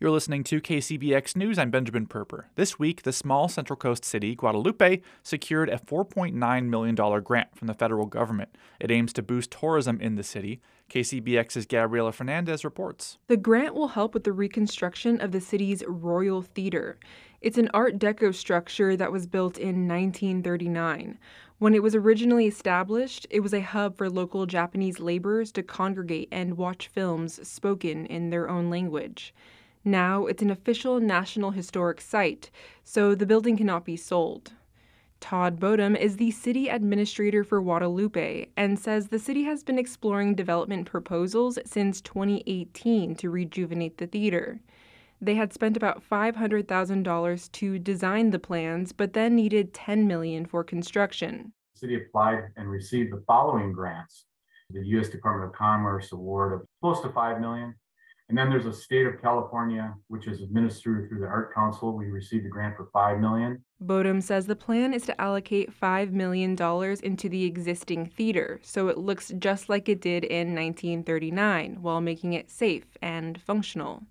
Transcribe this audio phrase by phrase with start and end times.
[0.00, 1.58] You're listening to KCBX News.
[1.58, 2.50] I'm Benjamin Purper.
[2.54, 7.74] This week, the small Central Coast city, Guadalupe, secured a $4.9 million grant from the
[7.74, 8.54] federal government.
[8.78, 10.60] It aims to boost tourism in the city.
[10.88, 13.18] KCBX's Gabriela Fernandez reports.
[13.26, 16.96] The grant will help with the reconstruction of the city's Royal Theater.
[17.40, 21.18] It's an Art Deco structure that was built in 1939.
[21.58, 26.28] When it was originally established, it was a hub for local Japanese laborers to congregate
[26.30, 29.34] and watch films spoken in their own language.
[29.88, 32.50] Now it's an official National Historic Site,
[32.84, 34.52] so the building cannot be sold.
[35.18, 40.34] Todd Bodem is the city administrator for Guadalupe and says the city has been exploring
[40.34, 44.60] development proposals since 2018 to rejuvenate the theater.
[45.22, 50.64] They had spent about $500,000 to design the plans, but then needed 10 million for
[50.64, 51.54] construction.
[51.76, 54.26] The city applied and received the following grants.
[54.68, 55.08] The U.S.
[55.08, 57.74] Department of Commerce award of close to $5 million,
[58.28, 61.96] and then there's a state of California, which is administered through the Art Council.
[61.96, 63.64] We received a grant for five million.
[63.82, 66.56] Bodem says the plan is to allocate $5 million
[67.02, 72.32] into the existing theater, so it looks just like it did in 1939, while making
[72.32, 74.02] it safe and functional.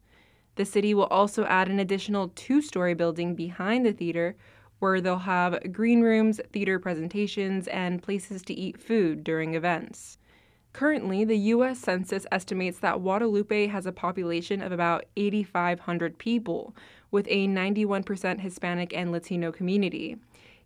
[0.55, 4.35] The city will also add an additional two story building behind the theater
[4.79, 10.17] where they'll have green rooms, theater presentations, and places to eat food during events.
[10.77, 11.79] Currently, the U.S.
[11.79, 16.75] Census estimates that Guadalupe has a population of about 8,500 people,
[17.09, 20.17] with a 91% Hispanic and Latino community.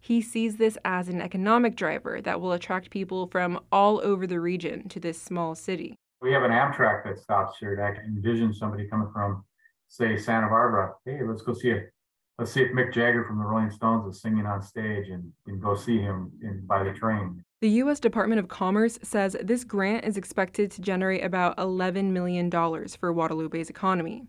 [0.02, 4.42] He sees this as an economic driver that will attract people from all over the
[4.42, 5.96] region to this small city.
[6.22, 7.82] We have an Amtrak that stops here.
[7.82, 9.46] I can envision somebody coming from,
[9.88, 10.92] say, Santa Barbara.
[11.06, 11.90] Hey, let's go see it.
[12.38, 15.62] Let's see if Mick Jagger from the Rolling Stones is singing on stage and, and
[15.62, 17.46] go see him in, by the train.
[17.62, 18.00] The U.S.
[18.00, 23.70] Department of Commerce says this grant is expected to generate about $11 million for Guadalupe's
[23.70, 24.24] economy.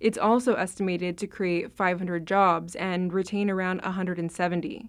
[0.00, 4.88] It's also estimated to create 500 jobs and retain around 170.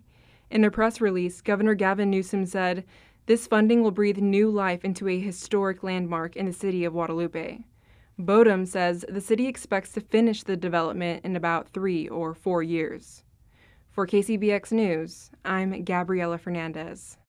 [0.49, 2.85] In a press release, Governor Gavin Newsom said,
[3.25, 7.59] This funding will breathe new life into a historic landmark in the city of Guadalupe.
[8.17, 13.23] Bodem says the city expects to finish the development in about three or four years.
[13.89, 17.17] For KCBX News, I'm Gabriela Fernandez.